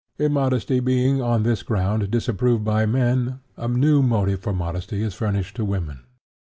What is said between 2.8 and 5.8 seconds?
men, a new motive for modesty is furnished to